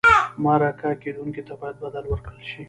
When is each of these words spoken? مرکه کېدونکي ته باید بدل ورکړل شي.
مرکه 0.43 0.91
کېدونکي 1.03 1.41
ته 1.47 1.53
باید 1.61 1.77
بدل 1.83 2.03
ورکړل 2.07 2.41
شي. 2.49 2.59